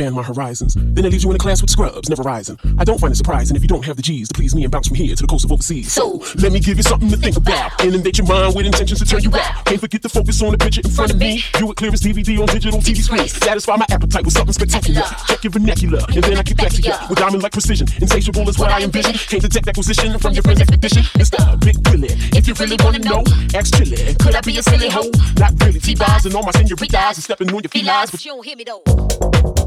expand 0.00 0.16
my 0.16 0.22
horizons. 0.22 0.74
Then 0.78 1.04
it 1.04 1.12
leaves 1.12 1.24
you 1.24 1.30
in 1.30 1.36
a 1.36 1.38
class 1.38 1.60
with 1.60 1.70
scrubs, 1.70 2.08
never 2.08 2.22
rising. 2.22 2.58
I 2.78 2.84
don't 2.84 2.98
find 2.98 3.12
it 3.12 3.16
surprising 3.16 3.54
if 3.54 3.62
you 3.62 3.68
don't 3.68 3.84
have 3.84 3.96
the 3.96 4.02
G's 4.02 4.28
to 4.28 4.34
please 4.34 4.54
me 4.54 4.64
and 4.64 4.72
bounce 4.72 4.88
from 4.88 4.96
here 4.96 5.14
to 5.14 5.22
the 5.22 5.26
coast 5.26 5.44
of 5.44 5.52
overseas. 5.52 5.92
So, 5.92 6.22
let 6.36 6.52
me 6.52 6.60
give 6.60 6.78
you 6.78 6.82
something 6.82 7.10
to 7.10 7.16
think 7.16 7.36
about. 7.36 7.84
Inundate 7.84 8.16
your 8.16 8.26
mind 8.26 8.56
with 8.56 8.64
intentions 8.64 8.98
to 9.00 9.04
turn 9.04 9.22
you 9.22 9.30
out. 9.36 9.66
Can't 9.66 9.80
forget 9.80 10.00
to 10.02 10.08
focus 10.08 10.42
on 10.42 10.52
the 10.52 10.58
picture 10.58 10.80
in 10.82 10.90
front 10.90 11.12
of 11.12 11.18
me. 11.18 11.44
View 11.56 11.70
it 11.70 11.76
clear 11.76 11.92
as 11.92 12.00
DVD 12.00 12.40
on 12.40 12.46
digital 12.46 12.80
TV 12.80 12.96
screens. 12.96 13.32
Satisfy 13.32 13.76
my 13.76 13.86
appetite 13.90 14.24
with 14.24 14.32
something 14.32 14.54
spectacular. 14.54 15.02
Check 15.28 15.44
your 15.44 15.50
vernacular, 15.50 16.00
and 16.08 16.24
then 16.24 16.38
I 16.38 16.42
keep 16.42 16.56
back 16.56 16.72
to 16.72 16.80
you 16.80 16.94
with 17.08 17.18
diamond 17.18 17.42
like 17.42 17.52
precision. 17.52 17.86
Insatiable 18.00 18.48
is 18.48 18.58
what 18.58 18.70
I 18.70 18.82
envision. 18.82 19.12
Can't 19.12 19.42
detect 19.42 19.68
acquisition 19.68 20.18
from 20.18 20.32
your 20.32 20.42
friend's 20.42 20.62
expedition. 20.62 21.04
It's 21.16 21.28
the 21.28 21.58
big 21.60 21.76
Willie. 21.88 22.16
If 22.32 22.48
you 22.48 22.54
really 22.54 22.76
wanna 22.80 23.00
know, 23.00 23.20
ask 23.52 23.74
Chilli. 23.74 24.16
Could 24.18 24.34
I 24.34 24.40
be 24.40 24.56
a 24.56 24.62
silly 24.62 24.88
hoe? 24.88 25.10
Not 25.36 25.52
really. 25.60 25.80
T-Boz 25.80 26.24
and 26.24 26.34
all 26.34 26.42
my 26.42 26.52
senoritas 26.52 27.20
and 27.20 27.24
stepping 27.24 27.52
on 27.52 27.60
your 27.62 27.68
feet 27.68 27.84
felines, 27.84 28.10
but 28.10 28.24
you 28.24 28.32
don't 28.32 28.46
hear 28.46 28.56
me 28.56 28.64
though. 28.64 29.59